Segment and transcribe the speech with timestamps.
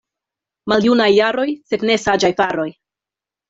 [0.73, 2.69] Maljunaj jaroj, sed ne saĝaj faroj.